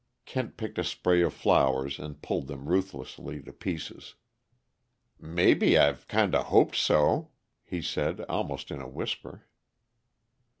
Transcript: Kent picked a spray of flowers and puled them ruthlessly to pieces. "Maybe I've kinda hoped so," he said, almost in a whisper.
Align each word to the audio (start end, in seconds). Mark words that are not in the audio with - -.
Kent 0.25 0.57
picked 0.57 0.79
a 0.79 0.83
spray 0.83 1.21
of 1.21 1.31
flowers 1.31 1.99
and 1.99 2.23
puled 2.23 2.47
them 2.47 2.65
ruthlessly 2.67 3.39
to 3.43 3.53
pieces. 3.53 4.15
"Maybe 5.19 5.77
I've 5.77 6.07
kinda 6.07 6.41
hoped 6.41 6.75
so," 6.75 7.29
he 7.63 7.83
said, 7.83 8.21
almost 8.21 8.71
in 8.71 8.81
a 8.81 8.89
whisper. 8.89 9.45